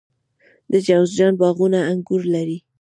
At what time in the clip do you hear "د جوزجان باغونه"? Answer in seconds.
0.71-1.79